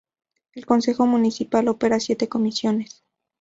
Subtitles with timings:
[0.55, 3.03] El consejo municipal opera siete comisiones.